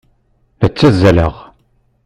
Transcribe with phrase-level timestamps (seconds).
[0.59, 1.33] La ttazzaleɣ.